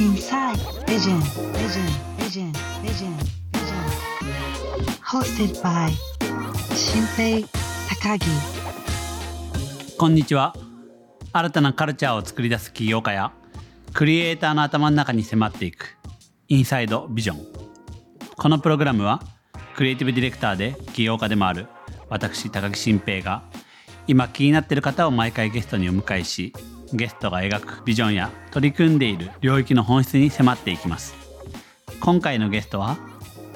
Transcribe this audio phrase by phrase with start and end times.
[0.00, 1.20] Inside Vision
[1.52, 1.84] Vision
[2.16, 2.52] Vision
[2.82, 3.12] Vision
[3.52, 3.84] Vision.
[5.02, 5.92] Hosted by
[6.74, 7.46] 新平
[7.86, 8.26] 高木
[9.98, 10.56] こんにちは。
[11.34, 13.34] 新たなカルチャーを作り出す起業家や
[13.92, 15.98] クリエイターの頭の中に迫っていく
[16.48, 17.46] インサイドビジョン
[18.38, 19.20] このプログラムは
[19.76, 21.66] クリエイティブディレクターで起業家でもある
[22.08, 23.42] 私高木新平が
[24.06, 26.54] 今気になっている方を毎回ゲストにお迎えし
[26.92, 31.14] ゲストが描くビジョンや取り組んでいる領域の本質に迫っていきます。
[32.00, 32.98] 今回のゲストは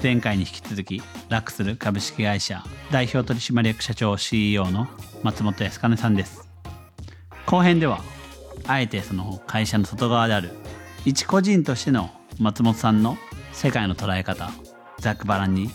[0.02, 4.86] 前回に引き続きラクスル株式会社代表取締役社長 CEO の
[5.22, 6.48] 松本康金さんです。
[7.46, 8.00] 後編では
[8.66, 10.50] あえてその会社の外側である
[11.04, 13.18] 一個人としての松本さんの
[13.52, 14.50] 世界の捉え方
[14.98, 15.70] ざっくばらんに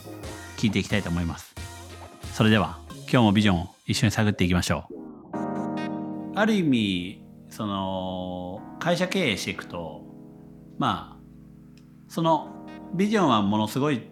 [0.57, 1.55] 聞いていきたいと思います。
[2.33, 2.79] それでは
[3.11, 4.99] 今日もビジョンを一緒に探っていきましょう。
[6.35, 10.05] ある意味その会社経営していくと
[10.77, 11.19] まあ
[12.07, 14.03] そのビジョンはものすごい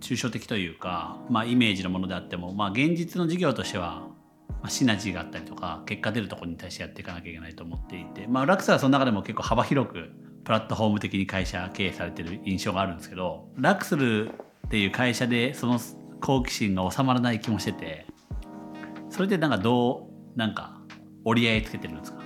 [0.00, 4.06] 抽象的というか、まあ、イメージのものであっても、まあ、現実の事業としては、
[4.48, 10.10] まあ、シナジーがあったりとか結果出るところに対してやっていかなきゃいけないと思っていて、まあ、ラクスはその中でも結構幅広く
[10.44, 15.78] プラットフォーム的に会社経営されてる印象があるんですけどラクスルっていう会社でその
[16.20, 18.06] 好奇心が収まらない気もしてて
[19.08, 20.80] それでなんかどうなんか
[21.24, 22.23] 折り合いつけてるんですか？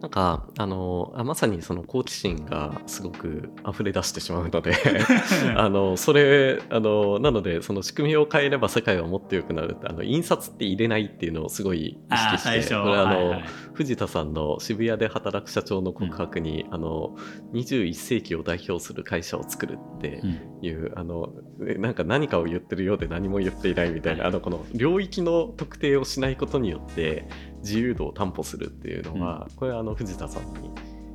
[0.00, 4.72] なんかあのあまさにその好奇心がすごく溢れ出してしまうので
[5.56, 17.14] あのそれあのなのでその仕組みを変えれば世界はもっと良くなるあの印刷って入れないっていうのをすごい意識してこれあの、はいはい、藤田さんの渋谷で働く社長の告白に、うん、あの
[17.52, 20.22] 21世紀を代表する会社を作るって
[20.62, 21.28] いう、うん、あの
[21.58, 27.28] なんか何かを言ってるようで何も言っていないみたいな、はい、あのこの領域の特定をしないことによって
[27.60, 30.70] 自由度を担保するっていうのは、うん、これはあの藤田さんに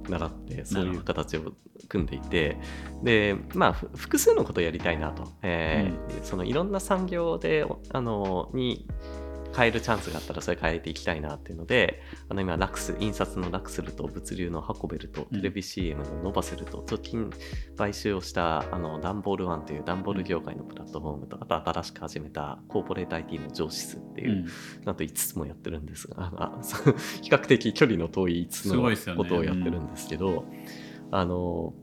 [0.10, 1.54] 習ってそういう形を
[1.90, 2.58] 組んでいて
[3.04, 8.88] でまあ複数のことをやりたいなと、えー、うん、そのいろんな産業であのに
[9.56, 17.30] 変えるチャンスがあったらそれ変えていきたいなっていうのであの今ラクス印刷のラクスルと物流のハコベルとテレビ CM のノバセルと直近
[17.78, 26.60] 買収をしたあのダンボールワンという段ボール業界のプラットフォームとあと新しく始めたコーポレート IT の上司っていう、うん、なんと5つもやってるんですがあ
[27.22, 30.66] 比較的距離の遠い5つのことをやってるんですけど、ね。
[31.10, 31.74] うん、あの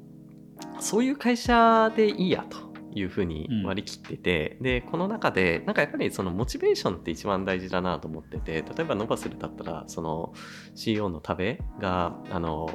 [0.79, 2.72] そういう会社でいいやと。
[2.95, 10.33] いうふうに割り切ってて、うん、でこの中でなんかやっぱりそのモチベーションって一番大事だなと思ってて例えばノバスルだったらその
[10.75, 12.71] CEO の田部があの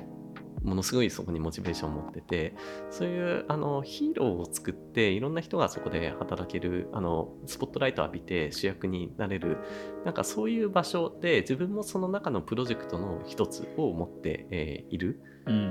[0.63, 2.55] ものすごいそこにモチベーションを持ってて
[2.89, 9.57] そういうあのヒーローを作っていろんな人がそこで働けるあのスポットライトを浴びて主役になれる
[10.05, 15.21] なんかそういう場所で自分もその中のプロジェクトの一つを持って、えー、いる。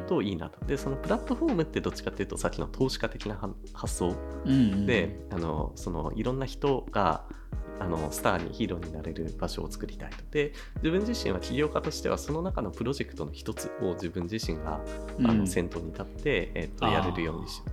[0.08, 0.64] といいなと。
[0.64, 3.38] で、そのプラットフォームってどっちかっていうと、さっきの投資家的な
[3.74, 4.16] 発想
[4.86, 7.24] で、あのそのいろんな人が
[7.78, 10.16] あのスターにヒーローになれる場所を作りたいと。
[10.30, 14.80] で、自分自身は起業家としては、その中のプロジェクトの一つを自分自身が、
[15.24, 17.64] あの先頭に立って、えー、とやれるようにしよ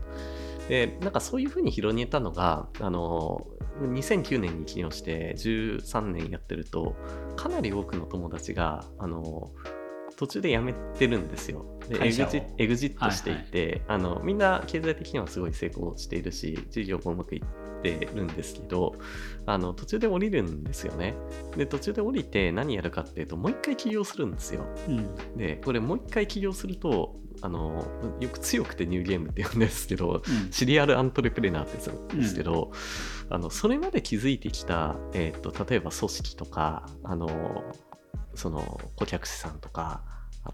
[0.65, 0.69] う。
[0.69, 3.47] で、なんかそういうふうに広げたのが、あの
[3.81, 6.95] 2009年に起業して13年やってると
[7.35, 9.51] かなり多くの友達があの
[10.15, 11.65] 途中で辞めてるんですよ。
[11.89, 17.41] でエグジエグジットしていて、はいはい、あのみんな経済的にはすごい成功しているし事業もうまくいっ
[17.83, 18.95] てるんですけど
[19.45, 21.15] あの途中で降りるんですよね。
[21.55, 24.65] で途中で降りて何やるかっていうともう一回起業するんですよ。
[24.87, 27.85] うん、でこれもう一回起業するとあの
[28.19, 32.71] よく強くてニューゲームって言うんですけど、うん、シリアルアントレプレナーって言うんですけど、
[33.27, 37.63] うん、あのそれまで築いてきた、えーと例えば組織とかあの
[38.35, 40.03] その顧客者さんとか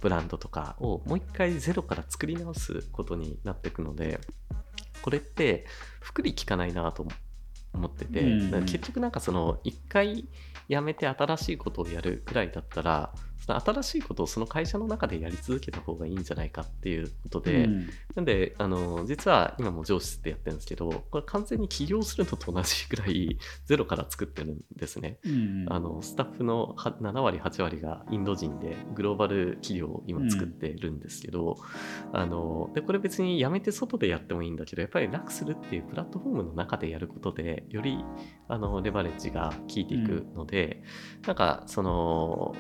[0.02, 4.20] ブランドとかをもう一回ゼロから作り直すことになっていくので
[5.02, 5.66] これって
[6.00, 7.06] 福利効かないなと
[7.74, 10.28] 思ってて、うん、結局なんかその一回
[10.68, 13.14] やめて新しいことをやるくらいだったら
[13.48, 31.58] 新しいことをその会社の中でやり続けた方がいいんじゃないかっていうことで、うん、なんであの実は今も上司ってやってるんですけどこれ完全に起業するのと同じくらいゼロから作ってるんですね、うん、あのスタッフの7割8割がインド人でグローバル企業を今作ってるんですけど、
[32.14, 37.98] うん、あのでこれ別にやめて外でやってもいいんだけどやっぱり楽するっていうプラットフォームの中でやることでより
[38.48, 40.84] あのレバレッジが効いていくので、
[41.26, 42.56] なんかその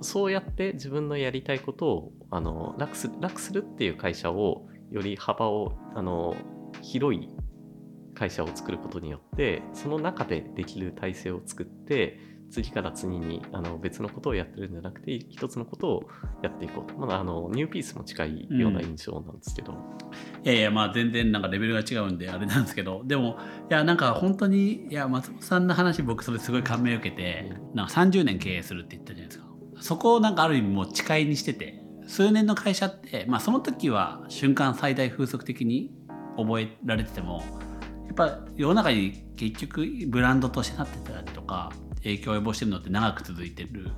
[0.00, 6.36] そうやって自分のやりたいことをあの楽す楽するっていう会社をより幅をあの
[6.82, 7.28] 広い
[8.14, 12.18] 会社を作ることによってその中でできる体制を作って
[12.50, 16.08] 次から次にあの別のことをやってるんじゃなくて一つのことを
[16.42, 16.96] やっていこうと。
[16.96, 19.72] まだあのニューピースも近いような印象なんですけど、
[20.44, 23.02] いやいやまあ全然なんかレベルが違うんであれなんですけど。
[23.04, 29.46] でもいやなんか本当にいや松本さんの話僕それすごい感銘を受けてなんか30年経営するって言ったじゃないですか
[29.80, 35.92] そこをなんかある意味もう誓いにしてて数年の会社ってまあその時は瞬間最大風速的に
[36.36, 37.42] 覚えられてても
[38.06, 43.90] やっぱ世の中に結局ブランドとしてなってたりとか影響を及ぼしてるのって長く続いてる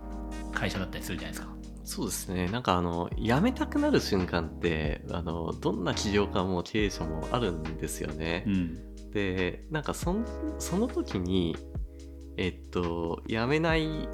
[0.53, 1.55] 会社だったりするじゃないですか。
[1.85, 8.45] そうですねなんかあの辞めたくなる瞬間ってあのどんな起業家も経営者もあるんですよね。
[8.47, 11.57] うん、でなんかその時に
[12.37, 14.07] えっと辞めない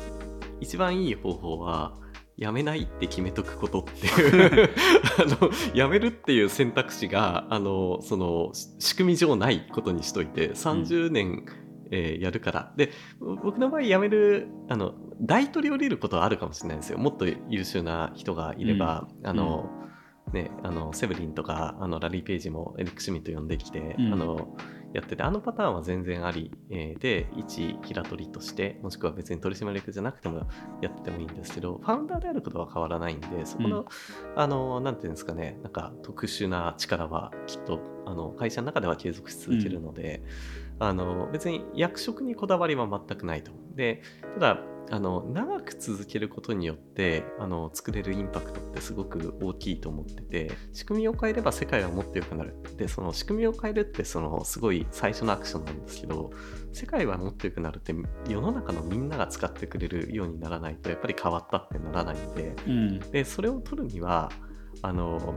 [0.64, 1.94] 一番いい方法は
[2.36, 4.70] 辞めないって決めとくことっていう。
[5.20, 11.44] あの辞めるっていう選択肢があのそのし仕組み上ないことにしといて30年、
[11.90, 12.72] えーやるから。
[12.76, 12.90] で
[13.20, 16.98] 僕の場合辞めるあの大取り降りることはあるかもしれないんですよ。
[16.98, 19.70] もっと優秀な人がいれば、あの、
[20.32, 24.12] ね、あのセブリンとかあのラリー・ページもエリック・シュミット呼んできて、うん。
[24.12, 24.56] あの
[24.94, 30.46] やっててあのパターンは全然あり、えーで一平取りとしてもしくは別に取締役じゃなくても
[30.80, 33.86] やっててもいいんですけどファウンダーであることは変わらないんでそこの、うん
[34.36, 40.22] あのなんていうんですかねなんか特殊な力はきっとあの会社の中では継続し続けるので、
[40.78, 43.52] あの別に役職にこだわりは全くないと。
[43.74, 44.02] で
[44.34, 52.54] ただあの長く続けることによってあの作れるインパクトってすごく大きいと思ってて仕組みを変えれば世界はもっと良くなる。
[52.76, 56.30] でその仕組みを変えるってそのすごい最初のアクションなんですけど
[56.72, 57.94] 世界はもっと良くなるって
[58.28, 62.98] 世の中のみんなが使ってくれるようにならないとやっぱり変わったってならないんでうん。
[62.98, 64.30] でそれを取るには
[64.82, 65.34] あの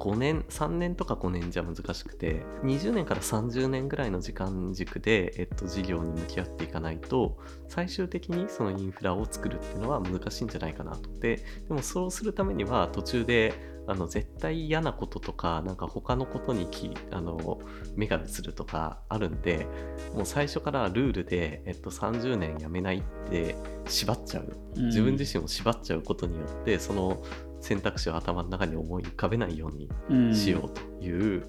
[0.00, 7.38] 5年3年とか5年じゃ難しくて20年から30年ぐらいの時間軸で、えっと、事業に向き合っていかないと
[7.68, 11.10] 最終的にそのインフラを作るっていうのは難しいんじゃないかなと。
[11.20, 11.36] で
[11.68, 13.52] でもそうするためには途中で
[13.86, 17.60] あの絶対嫌なこととかなんか他のことにきあの
[17.96, 19.66] 目が移るとかあるんで
[20.14, 23.56] もう最初からルールで、えっと、30年やめないって
[23.86, 24.56] 縛っちゃう。
[24.76, 27.22] 自分自身を縛っちゃうことによってその
[27.60, 31.46] 選択肢を頭の中に思い浮かべないように身しようという、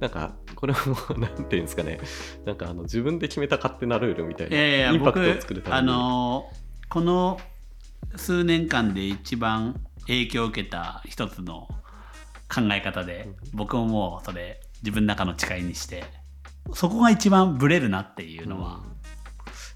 [0.00, 0.78] なんかこれも
[1.18, 2.00] なんていうんですかね。
[2.44, 5.80] なんかあの自分で決めた勝手なルールみたいな、インパクトを僕作るために。
[5.80, 7.38] あのーこの
[8.16, 11.68] 数年間で一番影響を受けた一つの
[12.48, 16.04] 考え方で、僕ももうそれ自分の中の誓いにして
[16.72, 18.82] そこが一番ブレるなっていうのは、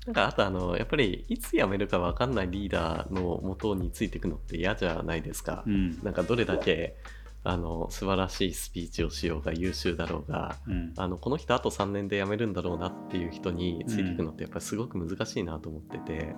[0.06, 5.98] なんかあとあのやっぱりいつ辞めるか分かんないリーダーのもとについていくのって嫌じゃないですか、うん。
[6.02, 6.96] なんかどれだけ
[7.44, 10.92] あの素晴らしいスピーチをしようが優秀だろうがうん。
[10.96, 16.34] あのこの人あと3年で辞めるんだろうなっていう人についていくのってやっぱりすごく難しいなと思ってて、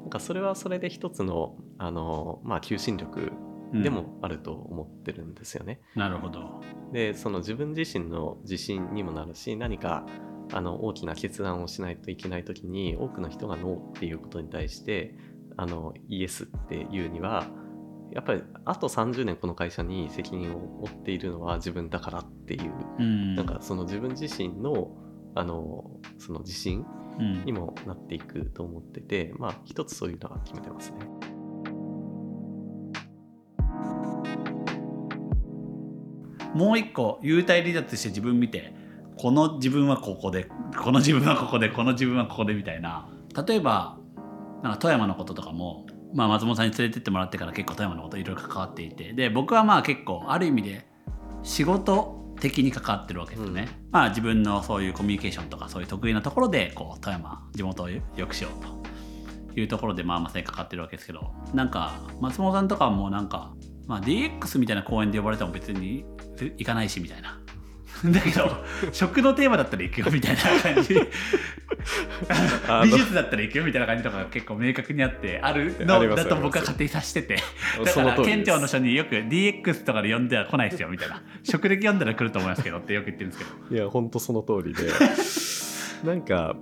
[0.00, 3.32] なんかそれはそれで一つのあの、まあ、求心力
[3.72, 3.82] うん。
[3.82, 5.80] でもあると思ってるんですよね。
[5.94, 6.60] なるほど。
[6.92, 10.06] でその自分自身の自信にもなるし何か
[10.52, 15.14] あの大きな決断をしないといけない時に多くの人がノーっていうことに対して
[15.56, 17.46] あのイエスっていうには
[18.12, 24.96] やっぱりあと30年この会社に責任を負っているのは自分だからっていううんなんかその自分自身の
[25.34, 26.84] あのその自信
[27.18, 30.98] うんにもなっていくと思ってて、まあ一つそういうのは決めてますね。
[36.54, 38.72] もう一個幽体離脱して自分見て
[39.18, 40.48] この自分はここで
[40.80, 43.08] この自分はここでこの自分はここでみたいな。
[43.46, 43.98] 例えば
[44.62, 49.12] なんか富山のこととかも、まあ、松本さんに連れてってもらってから結構富山のこといろいろ関わっていて。
[49.12, 50.86] で僕はまあ結構ある意味で
[51.42, 58.64] 仕事的に関わってるわけですよね、まあ自分のそういうコミュニケーションとかそういう得意なところでこう富山地元を良くしよう
[59.54, 61.32] というところでまあまさに関わってるわけですけど。
[61.52, 63.52] なんか松本さんとかはもうなんか、
[63.86, 66.04] まあ、DX みたいな公演で呼ばれても別に
[66.40, 67.40] 行かないしみたいな。
[68.12, 70.42] だけど食のテーマだったら行くよみたいな
[70.74, 70.94] 感じ。
[72.82, 77.36] 美術だったら行くよみたいな感じとかが結構明確にあってあるあのだと僕は勝手に察してて。
[77.84, 81.22] だそから県庁の人によく DX とかで呼んでは来ないですよみたいな。
[81.42, 83.76] 食歴読んだら来ると思いますけどってよく言ってるんですけど。
[83.76, 84.90] いや、ほんとその通りで。
[86.04, 86.56] なんか、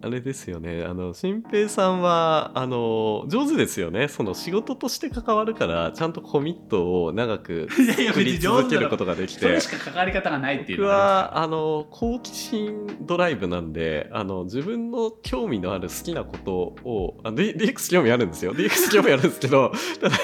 [0.00, 0.84] あれですよね。
[0.84, 4.06] あの、新平さんは、あの、上手ですよね。
[4.06, 7.68] その仕事として関わるから、ちゃんとコミットを長く
[8.06, 9.68] 作り続けることができてそれし。
[9.68, 16.52] か関わり方がないっていう僕は、あの、好奇心ドライブなんで、あの、自分の興味のある好きなこと
[16.88, 18.54] を、あ DX 興味あるんですよ。
[18.54, 20.16] DX 興味あるんですけど、 ただ、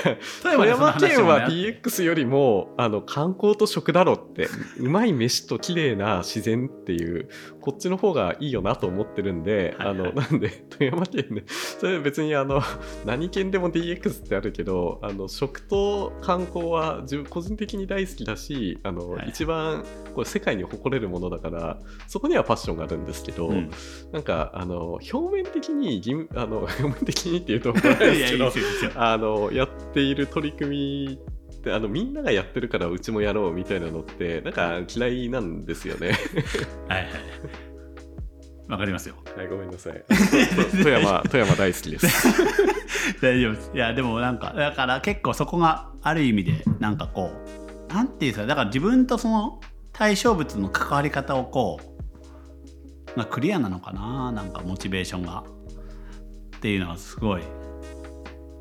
[0.42, 7.28] 富富山山県はね DX よりもあの観光と食だろってうまい飯と綺麗な自然っていう
[7.60, 9.88] こっちの方がいいよなと思ってるんでで、はいはい。
[9.88, 12.60] あの なんで富山県で それ別にあの
[13.04, 23.70] 何県でも DX ってあるけどあの食と観光は自分個人的に大好きだしあの、はい一番これ世界に誇れるものだからそこにはパッションがあるんですけど、うん。
[24.12, 26.00] なんかあの表面的に
[26.34, 27.80] あの表面的にっていうとで
[28.26, 28.52] すけど
[28.94, 31.18] あのやっている取り組み
[31.52, 36.12] ってあのみんながやってるからうちもやろうみたいなのってなんか嫌いなんですよね。
[36.88, 37.73] はいはい
[38.68, 40.04] わかりますよはい、ごめんなさい。
[40.72, 42.06] 富山、富山大好きです。
[43.20, 47.30] 大丈夫ですいやでもなんかだから結構そこがある意味でなんかこ
[47.90, 49.60] うなんていうんですかだから自分とその
[49.92, 55.44] 対象物の関わり方をこう、まあ、クリアなのかななんかモチベーションが
[56.56, 57.42] っていうのはすごい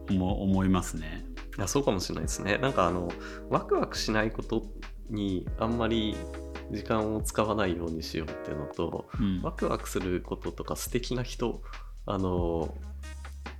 [0.10, 1.25] 思思いますね。
[1.57, 2.57] いや、そうかもしれないですね。
[2.57, 3.10] なんかあの、
[3.50, 4.65] ワクワクしないこと
[5.10, 6.15] にあんまり
[6.72, 9.41] 時間を使わないようにしようっていうのと、うん。
[9.41, 11.62] ワクワクすることとか素敵な人、
[12.05, 12.75] あの、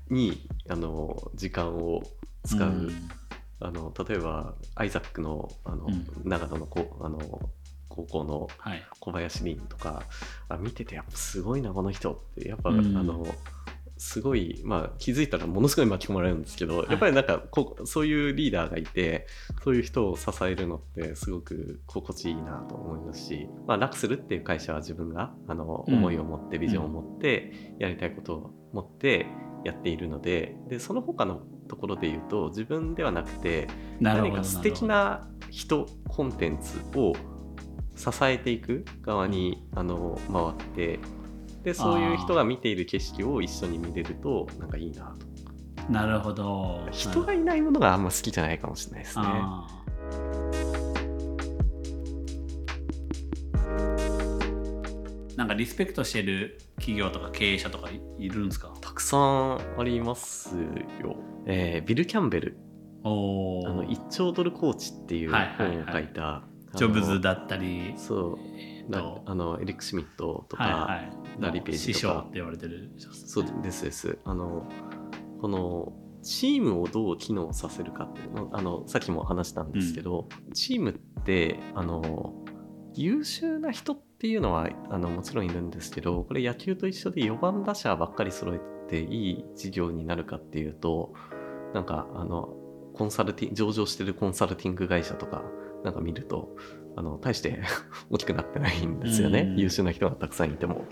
[0.10, 2.04] に、あの、時間を
[2.46, 2.70] 使う。
[2.70, 3.10] ん。
[3.60, 6.08] あの、例えば、アイザックの、あの、うん。
[6.26, 7.20] 長野のこあの
[7.88, 8.84] 高校のはい。
[9.00, 10.04] 小林凛とか
[10.50, 12.48] あ見ててやっぱすごいなこの人って。
[12.48, 12.98] やっぱ、うん。
[12.98, 13.26] あの
[14.04, 16.88] すごい、まあ、気づいたらものすごい巻き込まれるんですけど、い。
[16.90, 19.28] やっぱりなんかこうそういうリーダーがいて
[19.64, 25.94] そういう人を支えるのってすごく心地いいなと思いますし、まあ、楽するっていう会社は自分があのうん。
[25.94, 29.26] 思いを持ってビジョンを持ってやりたいことを持って
[29.64, 33.68] やっているのででその他のところで言うと自分ではなくて
[34.02, 37.14] 何か素敵な人コンテンツを
[37.96, 41.00] 支えていく側にあの回って
[41.64, 45.16] でそういう人が見ている景色を一緒に見れるとなんかいいな
[45.86, 45.92] と。
[45.92, 46.86] なるほど。
[46.92, 49.26] 人がいないものがあんま好きじゃないかもしれないですね。
[55.36, 58.72] なんかリスペクトしてる企業とか経営者とかいいるんですか？
[58.82, 60.56] たくさんあります
[61.02, 61.16] よ、
[61.46, 62.58] えービル・キャンベル
[63.04, 66.44] おおあの1兆ドルコーチっていうはいはい本をはい書いた、
[66.76, 67.94] ジョブズだったり。
[67.98, 68.40] そう。
[69.26, 71.94] あのエリック・シュミットとか、はいはいラリーページとか。
[71.94, 74.18] 師匠って言われてるそうですです。
[74.26, 74.68] あの、
[75.42, 82.34] この、チームをどう機能させるかっていうの、あの、さっきも話したんですけど、チームって、あの、
[82.96, 91.14] 優秀な人っていうのは、あの、もちろんいるんですけど、これ野球と一緒で4番打者ばっかり揃えていい事業になるかっていうと、
[91.74, 92.56] なんか、あの、
[92.94, 95.44] コンサルティング、上場してるコンサルティング会社とか、
[95.84, 96.56] なんか見ると、
[96.96, 97.62] あの、大して
[98.10, 99.42] 大きくなってないんですよね。
[99.42, 100.86] うん優秀な人がたくさんいても。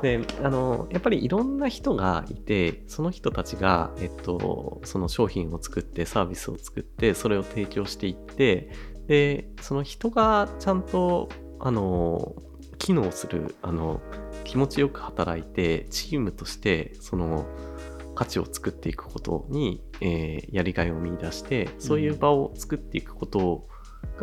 [0.00, 8.70] であのやっぱりいろんな人がいてその人たちが、えっと、その商品を作ってサービスを作ってそれを提供していって
[9.06, 11.28] でその人がちゃんと
[11.60, 12.34] あの
[12.78, 14.00] 機能するあの
[14.44, 17.46] 気持ちよく働いてチームとしてその
[18.14, 23.68] 価値を作っていくことに、えーやりがいを見出してそういう場を作っていくこと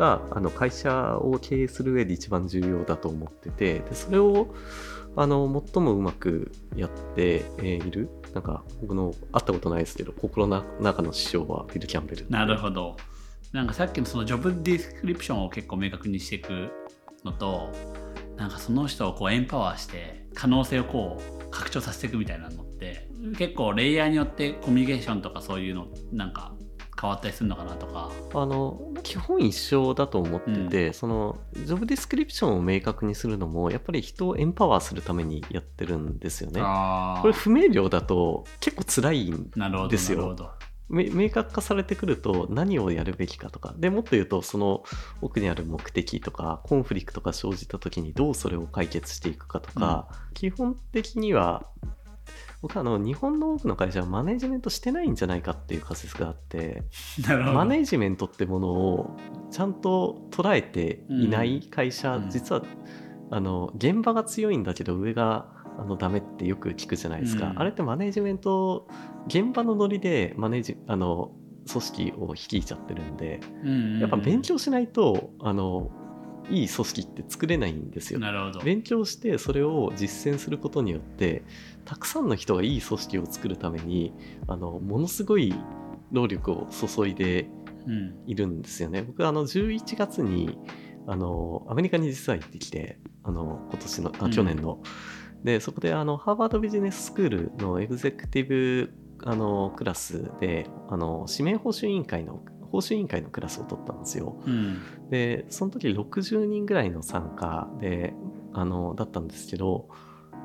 [0.00, 4.48] が、あの会社を経営する上で一番重要だと思っててでそれを
[5.14, 8.08] あの最もうまくやって、いる。
[8.32, 12.30] なんか僕の会ったことないですけど心の中の師匠はビル・キャンベル。
[12.30, 12.96] なるほど。
[13.52, 16.70] なんかさっきのそのジョブディスクリプションを結構明確にしていく
[17.24, 17.72] のと
[18.36, 26.54] なんかその人をこうエンパワーして可能性をこう拡張させていくみたいなのって結構レイヤーによってコミュニケーションとかそういうのなんか
[27.00, 28.10] 変わったりするのかなとか。
[28.34, 36.60] あの基本一緒だと思ってて、そのジョブディスクリプションを明確にするのもやっぱり人をエンパワーするためにやってるんですよね。
[37.22, 39.50] これ不明瞭だと結構辛いん
[39.88, 40.36] ですよ。
[40.90, 43.74] 明確化されてくると何をやるべきかとか。
[43.78, 44.82] でもっと言うとその
[45.22, 51.64] 奥にある目的とかコンフリクトが生じた時にどうそれを解決していくかとか、基本的には
[52.62, 56.82] 僕はあの日本の多くの会社はマネジメントしてないんじゃないかっていう仮説があって
[57.28, 59.16] マネジメントってものを
[59.50, 62.30] ちゃんと捉えていない会社、うん。
[62.30, 62.62] 実は
[63.30, 65.46] あの現場が強いんだけど上が
[65.78, 67.58] あのダメってよく聞くじゃないですか、うん。
[67.58, 68.88] あれってマネジメント
[69.26, 71.32] 現場のノリでマネジあの
[71.70, 73.40] 組織を率いちゃってるんで
[74.00, 75.90] やっぱ勉強しないとあの
[76.50, 78.18] いい組織って作れないんですよ。
[78.18, 81.42] なるほど勉強してそれを実践することによって
[81.84, 84.12] たくさんの人がいい組織を作るために
[84.48, 85.54] あのものすごい
[86.12, 87.48] 労力を注いで
[87.86, 89.02] うんいるんですよね。
[89.02, 90.58] 僕あの11月に
[91.06, 94.82] あのアメリカに実は行ってきてあの今年のうんあ去年の、
[95.44, 98.92] でそこであのハーバードビジネススクールのエグゼクティブ
[99.24, 104.40] あのクラスであの指名報酬委員会の報酬委員会のクラスを取ったんですよ。
[104.46, 104.78] うん。
[105.10, 108.14] でその時60人ぐらいの参加で
[108.52, 109.88] あのだったんですけど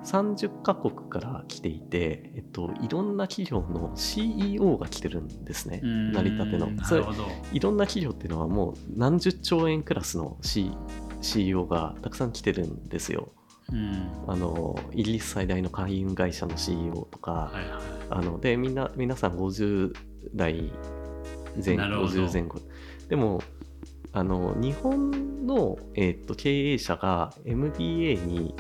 [0.06, 6.12] 30カ国から来ていて、えっと、いろんな企業の CEO が来てるんですねうん。
[6.12, 6.84] 成り立ての。
[6.84, 7.04] それ
[7.52, 10.72] いろんな企業っていうのはもう何十兆円クラスの、C、
[11.22, 13.30] CEO がたくさん来てるんですよ。
[13.72, 14.12] うん。
[14.28, 17.84] あのイギリス最大の海運会社の CEO とか、はいはい。
[18.12, 19.94] あのでみんな皆さん50
[20.36, 20.72] 代
[21.64, 22.60] 前なるほど50前後
[23.10, 23.42] でも
[24.12, 28.56] あの日本の、えーっと経営者が MBA に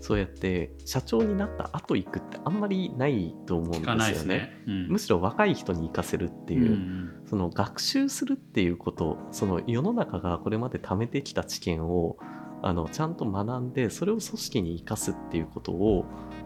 [0.00, 4.24] そうやって社長になった後行くってあんまりないと思うんでよね。
[4.24, 4.62] ね。
[4.66, 12.18] うんむしろ若い人に行かせるってうんいう、うんその学習するっていうことその世の中がこれまで貯めてきた知見を
[12.62, 16.04] あのちゃんと学んでそれを組織に生かすっていうことを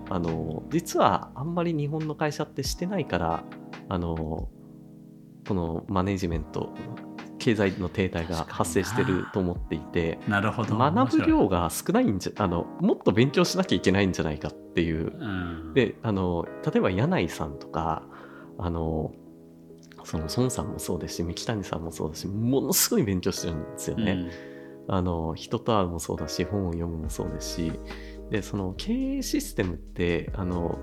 [0.09, 3.45] あの実はあんまり日本の会社ってしてないから
[3.89, 4.49] あの
[5.49, 6.75] このマネジメント
[7.39, 10.77] 経済の停滞が発生してると思っていてなるほど。
[10.77, 11.27] 学ぶ。
[11.27, 15.27] 量が少ないんじゃあのもっと勉強しなきゃいけないんじゃないかっていうう
[15.71, 18.03] ん、であの例えば柳井さんとか
[18.59, 19.13] あの
[20.05, 24.31] その孫さんもそうですし三木谷さんもそうだしものすごい勉強してるんですよね。
[24.91, 27.73] あの人と会うもそうだし本を読むもそうですし
[28.31, 30.79] でその経営システムってあの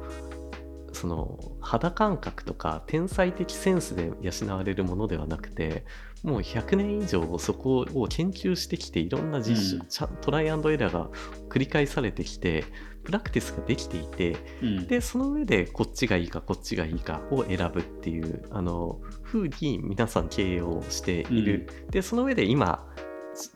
[0.95, 5.85] その肌感覚とか天才的センスで養われるものではなくて
[6.23, 10.17] もう100年以上そこを研究してきていろんな実習、うん。
[10.21, 11.09] トライアンドエラーが
[11.49, 12.63] 繰り返されてきて
[13.03, 14.67] プラクティスができていてうん。
[14.79, 22.87] うんでその上でこっちがいいかこっちがいいかを選ぶっていうあの風に皆さん経営をしている、でその上で今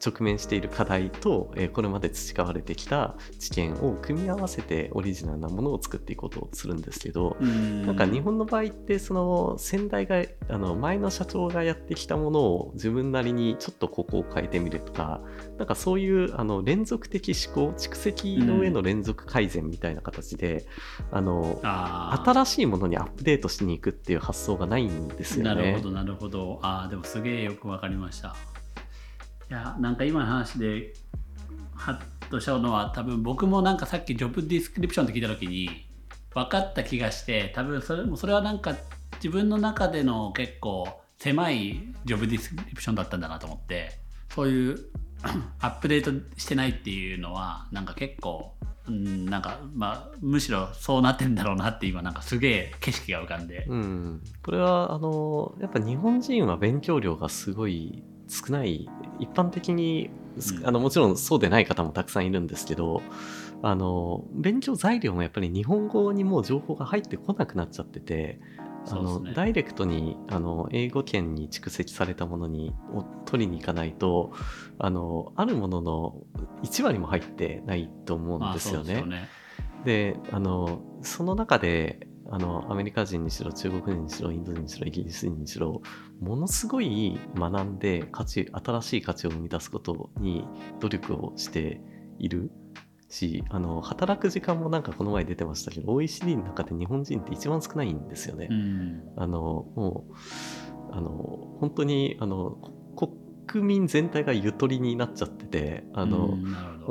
[0.06, 7.86] 直面している課題と、えーこれまで培われてきた知見を組み合わせてオリジナルなものを作っていこうとするんですけど、うん。
[7.86, 15.22] なんか日本の場合ってその先代があの前の社長がやってきたものを自分なりにちょっとここを変えてみるとか
[15.58, 20.66] なんかそういうあの連続的思考蓄積の上の連続改善みたいな形で、
[21.12, 25.56] あの新しいものにアップデートしに行くっていう発想がないんですよね。
[25.56, 26.60] なるほどなるほど。
[26.62, 28.36] ああでもすげえよくわかりました
[29.50, 30.94] いやなんか今の話で
[31.74, 35.88] ハッとしたのは多分僕もなんかさっき job description って聞いた時に
[36.34, 38.76] 分かった気がして多分それもそれはなんか
[39.16, 43.92] 自分の中での結構狭い job description だったんだなと思って
[44.34, 44.80] そういう
[45.60, 48.54] アップデートしてないっていうのはなんか結構
[48.88, 58.88] うんなんかまあむしろそうなってんだろうなって今なんかすげえ景色が浮かんで、うん、これはあのやっぱ日本人は勉強量がすごい少ない。
[59.20, 60.10] 一般的に、
[60.64, 63.02] あのもちろんそうでない方もたくさんいるんですけど
[63.62, 68.40] あの勉強材料もやっぱり日本語にもう情報が入ってこなくなっちゃってて
[68.86, 69.30] あそうですね。
[69.32, 74.32] のダイレクトにあの英語圏に蓄積されたものにを取りに行かないと
[74.78, 76.16] あのあるものの
[76.64, 78.94] 1割も入ってないと思うんですよね。
[78.94, 79.30] まあですよね。
[79.84, 85.82] であのその中であのアメリカ人にしろ中国人にしろインド人にしろイギリス人にしろ
[86.20, 90.46] ものすごい学んで価値新しい価値を生み出すことに
[90.80, 91.82] 努力をして
[92.20, 92.52] いる
[93.10, 98.48] しあの働く時間もなんかこの前出てましたけど OECD の中で日本人って一番少ないんですよね。
[98.52, 100.14] うんあのもう
[100.92, 102.58] あの本当にあの
[103.50, 106.38] 国民全体がゆとりになっちゃっててあの、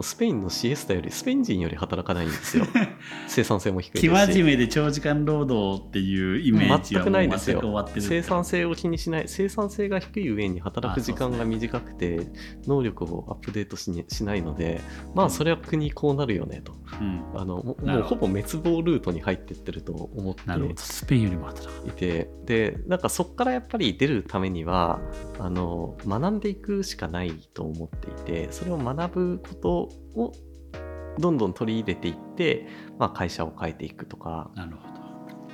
[0.03, 2.67] スペインのシエスタよりスペイン人より働かないんですよ。
[3.27, 4.09] 生産性も低いですし。
[4.09, 7.87] 生真面目で長時間労働っていうイメージは全くないですよ。
[7.99, 12.29] 生産性を気にしない生産性が低い上に働く時間が短くて、
[12.67, 14.81] 能力をアップデートしにしないので
[15.15, 16.75] まあそれは国こうなるよねと。
[17.01, 17.23] うん。
[17.35, 20.43] あのもうほぼ滅亡ルートに入ってってると思って
[20.77, 21.89] スペインよりも働く。
[21.89, 22.31] いて。
[22.45, 25.01] でなんかそこからやっぱり出るためには
[25.39, 30.33] あの学んでいくしかないと思っていてそれを学ぶことを
[31.19, 32.67] どんどん取り入れていって、
[32.99, 34.51] まあ、会社を変えていくとか。
[34.55, 34.99] なるほど。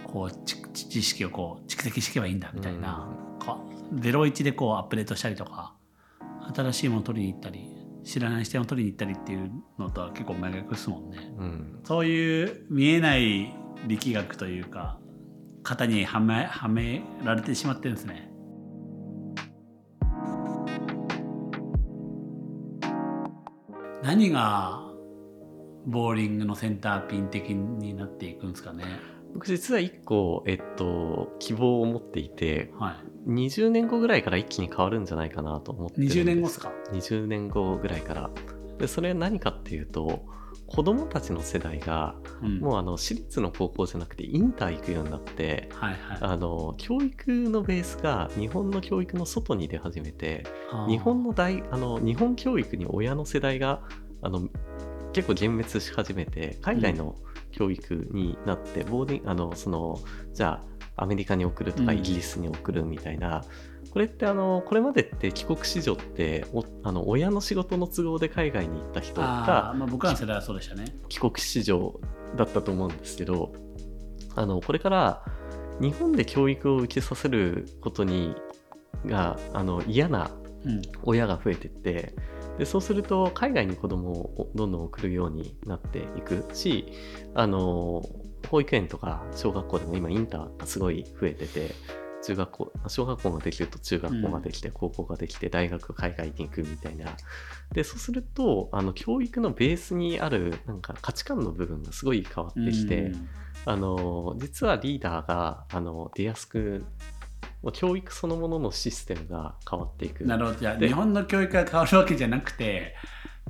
[0.05, 3.09] こう知知識をこう蓄積していけばいいんだみたいな、
[3.45, 3.59] こ
[3.91, 5.75] う01でこうアップデートしたりとか
[6.55, 7.69] 新しいものを取りに行ったり
[8.05, 11.19] 知らない視点を取りに行ったりっていうのとは結構真逆ですもんね。
[11.39, 11.81] うん。
[11.85, 13.55] そういう見えない
[13.89, 14.99] 力学というか
[15.65, 18.31] 型にはめはめられてしまってるんですね
[24.05, 24.83] 何が
[25.87, 28.85] ボーリングのセンターピン的になっていくんですかね？
[29.33, 33.31] 僕実は1個、えっと、希望を持っていてはい。
[33.31, 36.19] 20年後ぐらいから一気に変わるんじゃないかなと思ってるんです。
[36.21, 38.31] 20年後ですか？20年後ぐらいから。
[38.79, 40.27] でそれは何かっていうと
[40.75, 42.59] 子供たちの世代がうん。
[42.59, 46.19] もうあの私立の高校じゃなくてインター行くようになってはいはい。
[46.21, 50.89] あの教育のベースが日本の教育の外に出始めてはあ。
[50.89, 53.83] 日本の大あの日本教育に親の世代が
[54.23, 54.49] あの
[55.13, 57.15] 結構幻滅し始めて海外の
[57.53, 60.01] 教育になって、ボーディンあのその
[60.33, 60.61] じゃ
[60.97, 61.99] あアメリカに送るとかうん。
[61.99, 63.45] イギリスに送るみたいな、
[63.95, 70.85] これってあのこれまでって帰国子女っておあの親の仕事の都合で海外に行った人あがあ、まあ、僕らの世代はそうでしたね。
[71.09, 72.01] 帰国子女
[72.35, 73.53] だったと思うんですけど
[74.35, 75.25] あのこれから
[75.81, 78.35] 日本で教育を受けさせることに
[79.07, 80.33] があの嫌な
[80.65, 80.83] うん。
[81.05, 82.15] 親が増えてって
[82.59, 86.93] でそうすると海外に子供をどんどん送るようになっていくし
[87.35, 88.03] あの
[88.49, 91.75] 保育園とか小学校でも今インターがすごい増えてて
[92.25, 97.07] 中学校小学校ができると中学校ができて、高校ができて大学海外に行くみたいな。
[97.73, 103.29] でそうするとあの教育のベースにあるなんか価値観の部分がすごい変わってきて、うん。
[103.67, 106.85] あの実はリーダーがあの出やすく
[107.73, 110.25] 教育そのもののシステムが変わっていく。
[110.25, 110.59] なるほど。
[110.59, 112.95] じゃあ、で日本の教育が変わるわけじゃなくて、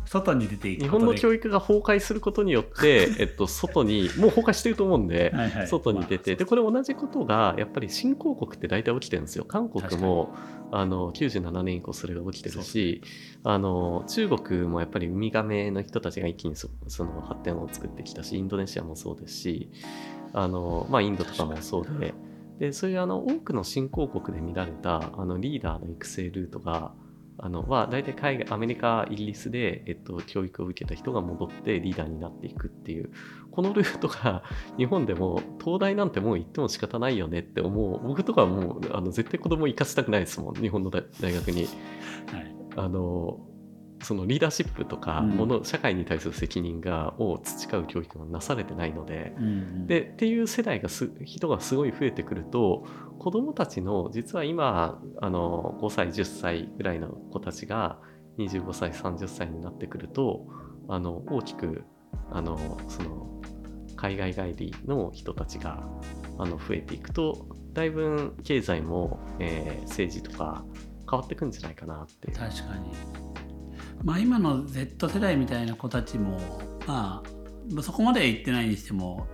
[0.07, 5.67] 外に出ていく日本の教育が崩壊することによって、 えっと、外にもう崩壊してると思うんで、はいはい。
[5.67, 9.45] 外に出て、まあでこれ同じことがやっぱり新興国って大体起きてるんですよ。
[9.45, 10.35] 韓国も
[10.71, 13.03] あの97年以降それが起きてるし
[13.45, 19.71] あの中国もやっぱりウミガメの人たちが一気にそその発展を作ってきたしインドネシアもそうですし
[20.33, 22.15] あの、まあ、インドとかもそうで。
[22.59, 26.93] でそういうあの多くの新興国で見られたあのリーダーの育成ルートが
[27.39, 33.11] あのは大体海外アメリカイギリスで、えっと、教育を受けた人が戻ってリーダーになっていくっていう
[33.51, 34.45] このルートが
[34.77, 41.65] 日本でも東大なんてもう行っても仕方ないよねって思う僕とかはもうあの絶対子供行かせたくないですもん日本の大大学に。
[42.33, 42.55] はい。
[42.77, 43.39] あの
[44.05, 45.31] そのリーダーシップとかうん。
[45.31, 49.35] もの、社会に対する責任がを培う教育がなされてないので、
[49.87, 52.87] でっていう世代がす人がすごい増えてくると
[53.19, 57.99] 子どもたちの実は今あの5歳10歳ぐらいの子たちが
[58.39, 60.47] 25歳30歳になってくると
[60.89, 61.85] あの大きく
[62.31, 63.41] あのその
[63.97, 65.87] 海外帰りの人たちが
[66.39, 70.65] あの増えていくとだいぶ経済も、えー政治とか
[71.11, 72.31] 変わってくんじゃないかなって。
[72.33, 72.93] 確かに
[74.05, 76.39] まあ今の Z 世代みたいな子たちも
[76.87, 77.23] ま
[77.79, 79.27] あそこまで言ってないにしても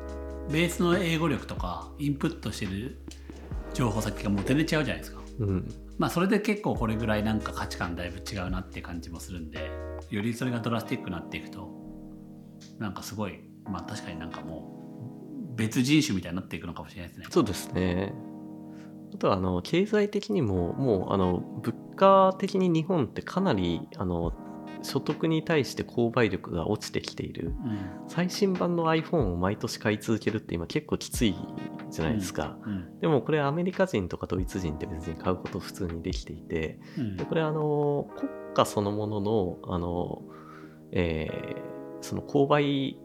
[0.50, 2.98] ベースの英語力とかインプットしてる
[3.74, 5.20] 情報先がもう全然違うじゃないですか。
[5.40, 5.68] うん。
[5.98, 9.70] まあそれで結構これぐらいなんか価値観だいぶ違うなって感じもするんで
[10.10, 11.68] よりそれがドラスティックになっていくと
[12.78, 14.76] なんかすごいまあ確かになんかも
[15.52, 17.26] う別人種みたいになっていくのかもしれないですね。
[17.30, 18.12] そうですね。
[19.12, 24.32] あとはあの経済的にももうあの物価的に日本ってかなりあの
[24.82, 31.36] 所得に対して購買力が落ちてきているうん最新版の iPhone を毎年買い続けるって今結構きつい
[31.90, 36.78] じゃないですか、うんでもこれアメリカ人とかドイツ人って別に買うこと普通にできていて
[37.16, 40.22] でこれあの国家そのもののあの、
[40.92, 42.98] えーその購買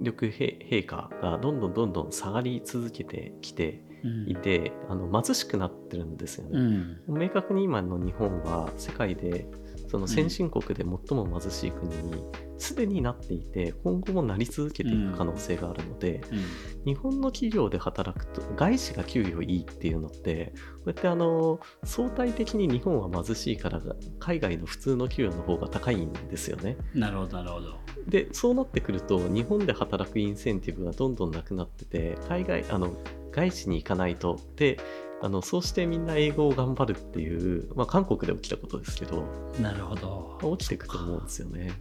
[0.00, 3.82] 力陛下がどんどんどんどん下がり続けてきて
[4.26, 6.98] いて、あの貧しくなってるんですよね。
[7.06, 9.48] 明確に今の日本は世界で
[9.88, 10.84] その先進国で最
[11.18, 12.24] も貧しい国に
[12.58, 16.38] すでになっていて今後もなり続けていく可能性があるので、うん
[16.86, 23.82] 日本の企業で働くと外資が給与いいっていうのってこうやってあの相対的に日本は貧しいから
[24.20, 26.76] 海外の普通の給与の方が高いんですよね。
[26.94, 32.96] なるほどなるほどでそうなってくると日本で働くインセンティブがどんどんなくなってて海外あの
[33.36, 34.40] 外資に行かないと。
[34.56, 34.78] で
[35.22, 39.24] あのそうしてみんな英語を頑張るっていう、まあ、韓国で起きたことですけど。
[39.60, 40.56] なるほど。
[40.58, 41.72] 起きていくと思うんですよね。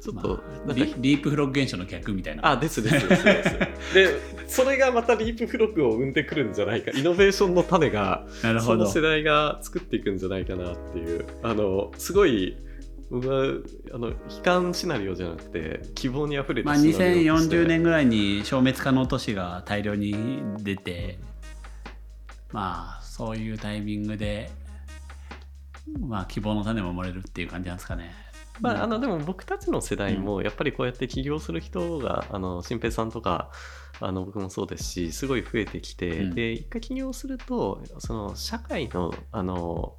[0.00, 2.52] ちょっまと、あ、なんかリリープフロッグ現象の逆みたいな。
[2.52, 3.50] あ、ですですですです。
[3.94, 4.08] で、
[4.46, 8.86] それがまたリープフロッグを生んでくるんじゃないか、イノベーションの種が、なるほど。
[8.86, 12.56] その世代が作っていくんじゃないかなっていう、あの、すごい、
[13.10, 13.44] 僕は
[13.94, 17.56] あの悲観シナリオじゃなくて希望にあふれたまあ、シナリオとして。
[17.56, 21.18] 2040年ぐらいに消滅可能都市が大量に出て
[22.52, 24.50] まあそういうタイミングで
[26.00, 28.12] まあ希望の種も生まれるっていう感じなんですかね。
[28.60, 33.50] まあ、あのでも僕たちの世代もやっぱりこうやって起業する人があの新平さんとか
[34.00, 36.34] あの僕もそうですしすごい増えてきて、うん。
[36.34, 39.96] で一回起業するとその社会のあの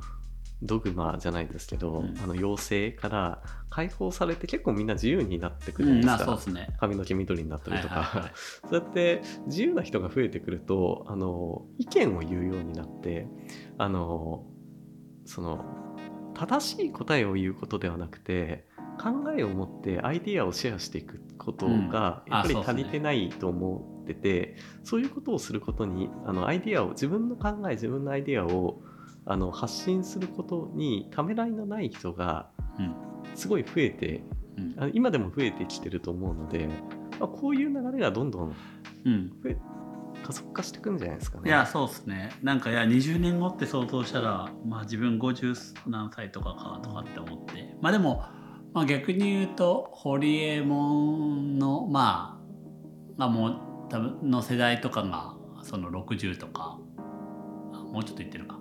[0.61, 2.17] ドグマじゃないですけど、うん。
[2.21, 6.75] あの要請から解放されて結構みんな自由になってくうん、るじゃないですか、うですね。
[6.79, 8.31] 髪の毛緑になったりとか、はいはいはい。
[8.35, 13.27] そうやって自由な人が増えてくるとあの意見を言うようになって
[13.77, 14.45] あの
[15.25, 15.65] その
[16.33, 18.67] 正しい答えを言うことではなくて
[19.01, 21.89] 考えを持ってアイディアをシェアしていくことうん。
[21.89, 28.81] があやっぱり足りてないと思ってて、そういうことをすることにあのアイディアを自分の考え自分のアイディアを
[29.25, 32.95] あの発信することにためらいのない人がうん。
[33.35, 34.23] すごい増えて
[34.57, 34.91] うん。
[34.93, 36.67] 今でも増えてきてると思うので、
[37.19, 38.55] まあ、こういう流れがどんどん
[39.05, 39.29] うん。
[39.43, 39.57] 増え
[40.23, 41.49] 加速化していくんじゃないですかね。
[41.49, 42.31] いやそうですね。
[42.43, 47.75] なんかいや20年後って想像したらまあ自分50何歳とかかなとかって思って。
[47.81, 48.23] まあでも、
[48.73, 52.39] まあ、逆に言うとホリエモンのま
[53.17, 56.79] あがもう多分の世代とかがその60とか
[57.73, 58.59] あもうちょっと言ってるか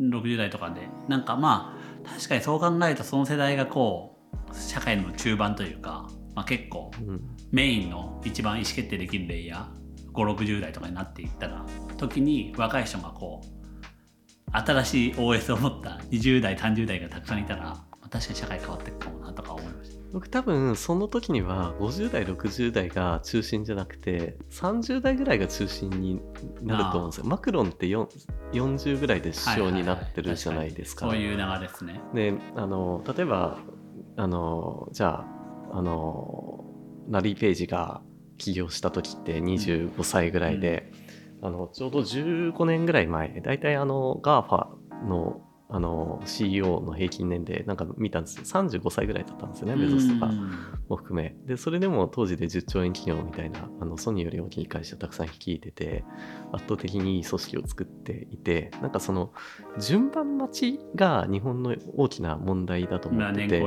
[0.00, 4.18] 60代とかでなんかまあ確かにそう考えるとその世代がこ
[4.50, 7.20] う社会の中盤というか、まあ、結構うん。
[7.52, 11.64] メインの一番意思決定できるレイヤー560代とかになっていったら
[11.96, 13.54] 時に若い人がこう
[14.52, 20.00] 新しい OS を持った20代30代がたくさんいたら、まあ確かに社会変わっていくかもなとか思いました。
[20.12, 26.22] 僕多分その時には50代60代が中心じゃなくて30代ぐらいが中心に
[26.62, 27.26] なると思うんですよ。
[27.26, 28.06] マクロンって4
[28.52, 31.06] 40ぐらいで首相になってるじゃないですか。
[31.06, 32.00] そういう流れですね。
[32.14, 33.58] であの例えば
[34.16, 35.24] あのじゃ
[35.72, 36.64] ああの
[37.08, 38.00] ラリー・ペイジが
[38.38, 40.92] 起業した時って25歳ぐらいで、
[41.42, 44.68] あのちょうど15年ぐらい前大体あの GAFA
[45.08, 50.26] のあの CEO の平均年齢なんか見たんです35歳ぐらいだったんですよねベゾスとか。
[50.26, 51.34] うんも含め。
[51.46, 56.04] でそれでも当時で10兆円企業みたいなあのソニーより大きい会社たくさん率いてて
[56.52, 59.32] 圧倒的にいい組織を作っていてなんかその
[59.78, 63.62] 順番待ちが日本の大きな問題だと思まあってて。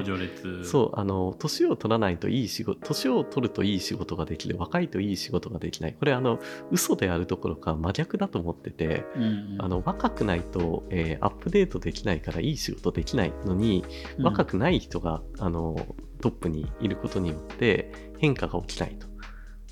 [0.63, 5.93] そうあの年を取らないといい仕事年を取るといい仕事ができる若いといい仕事ができない。
[5.93, 6.39] これあの
[6.71, 9.55] 嘘であるどころか真逆だと思っててうんうん。
[9.59, 13.83] あの若くないと、えーアップデートできないからいい仕事できないのに
[14.19, 15.75] 若くない人が、あの
[16.21, 19.07] トップにいることによって変化が起きないと。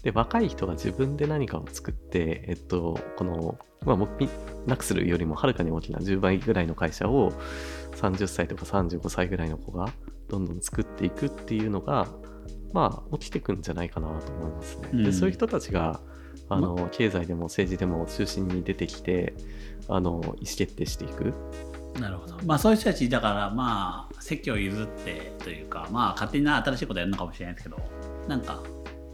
[0.04, 4.12] で若い人が自分で何かを作って、えっと、この、まあ、僕
[4.68, 7.32] ナクスルよりもはるかに大きな10倍ぐらいの会社を
[7.94, 9.92] 30歳とか35歳ぐらいの子が
[10.30, 12.08] どんどん作っていくっていうのが、
[12.72, 14.90] まあ、起きてくんじゃないかなと思いますね。
[14.94, 16.00] うんでそういう人たちが
[16.50, 19.34] あの経済でも政治でも中心に出てきて
[19.88, 21.34] あの意思決定していく。
[22.00, 22.38] なるほど。
[22.46, 27.82] まあそういう人たちだからまあ席を譲ってというかまあ勝手にな新しいことやるのかもしれないですけど
[28.28, 28.62] なんか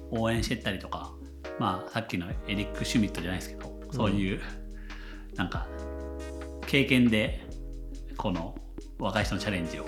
[0.09, 1.13] 応援してったりとか
[1.59, 4.41] まあさっきのエリック・シュミットじゃないですけどそういう、
[5.35, 5.67] なんか
[6.65, 7.45] 経験で
[8.17, 8.55] この
[8.99, 9.85] 若い人のチャレンジを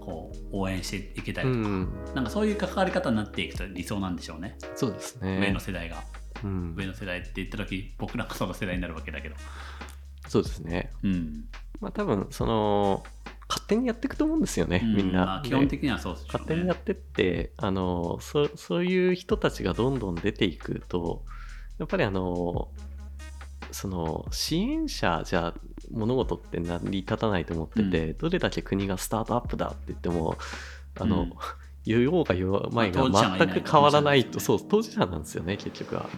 [0.00, 5.38] こう応援していけたりとか、うん、なんかそういう関わり方になっていくと理想なんでしょうね、そうですね。
[5.38, 6.02] 上の世代が。
[6.42, 6.74] うん。
[6.76, 9.34] 上の世代って言った時僕らこその世代になるわけだけど
[10.28, 10.92] そうですね。
[11.02, 11.44] うん、
[11.80, 13.02] まあ多分その
[13.48, 15.24] 勝手にやっていくと思うんですよね、みんな。
[15.24, 21.24] まあ、基本的にはそうですよね勝手にやってってあのそそういう人たちがどんどん出ていくと
[21.78, 22.68] やっぱりあの
[23.70, 25.54] その支援者じゃ
[25.90, 30.36] 物事って成り立たないと思ってて、どれだけ国がスタートアップだって言っても
[30.98, 31.32] あの、うん
[31.86, 36.10] 言おうが言わないが全く変わらないと、とそう当事者なんですよね結局は。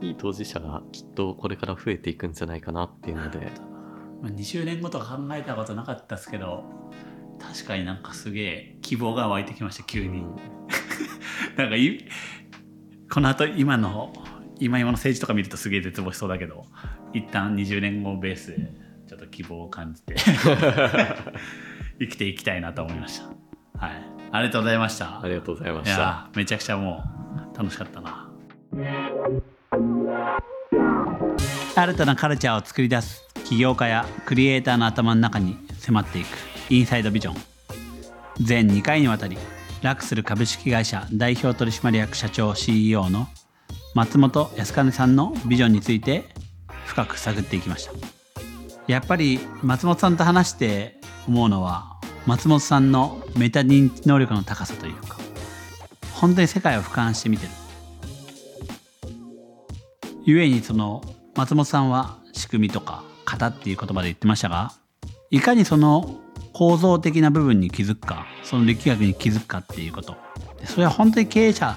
[0.00, 3.50] いい当事者がきっとこれから増えていくんじゃないかなっていうので。
[4.22, 6.64] まあ20年後とか考えたことなかったですけど
[7.38, 10.24] 確かになんかすげえ希望が湧いてきました急に、
[11.56, 12.04] なんかい
[13.10, 14.12] この後今の
[14.58, 16.64] 今今の政治とか見るとすげえ絶望しそうだけど
[17.12, 18.72] 一旦20年後ベースで
[19.08, 20.16] ちょっと希望を感じて
[22.00, 23.26] 生きていきたいなと思いました。
[23.78, 24.02] はい。
[24.30, 25.22] ありがとうございました。
[25.22, 26.00] ありがとうございまいした。
[26.00, 27.04] やめちゃくちゃも
[27.54, 28.30] う楽しかったな
[31.74, 36.26] 新たなカルチャーを作り出す起業家やクリエイターの頭の中に迫っていく
[36.70, 37.36] インサイドビジョン。
[38.40, 39.38] 全2回にわたり
[39.82, 43.28] ラクスル株式会社代表取締役社長 CEO の
[43.94, 46.24] 松本康兼さんのビジョンについて
[46.84, 47.92] 深く探っていきました。
[48.86, 55.18] やっぱり松本さんと話して思うのは松本さんのメタ認知能力の高さというか
[56.14, 57.67] 本当に世界を俯瞰して見てる。
[60.30, 61.02] ゆえにその
[61.36, 64.72] 松本さんは仕組みとか型っていう言葉で言ってましたが
[65.30, 66.20] いかにその
[66.52, 70.16] 構造的な部分に気づくかその力学に気づくかっていうこと。
[70.66, 71.74] それは本当に経営者に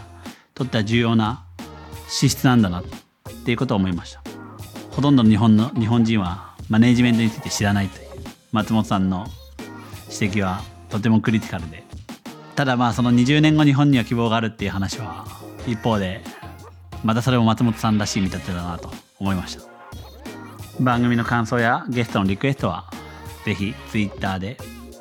[0.53, 1.45] とっては重要な
[2.09, 2.83] 資質なんだなっ
[3.45, 4.21] ていうことを思いました。
[4.89, 8.09] ほとんどの日本の日本人はマネージメントについて知らないという
[8.51, 9.27] 松本さんの
[10.11, 11.85] 指摘はとてもクリティカルで。
[12.57, 15.25] ただまあその20年後日本には希望があるっていう話は
[15.65, 16.21] 一方で
[17.03, 19.63] またそれも松本さんらしい見立てだなと思いました。
[20.79, 22.89] 番組の感想やゲストのリクエストは
[23.45, 24.57] ぜひ Twitter で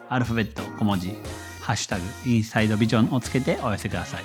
[0.09, 1.17] アルファベット小文字
[1.63, 4.25] 「ハッシュタグインサイドビジョン」をつけてお寄せください。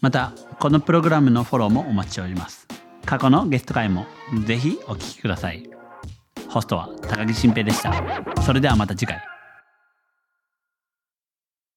[0.00, 2.66] またこのプログラムのフォローもお待ちしております。
[3.04, 4.06] 過去のゲスト回も
[4.44, 5.68] ぜひお聞きください。
[6.48, 7.92] ホストは高木新平でした。
[8.42, 9.31] それではまた次回。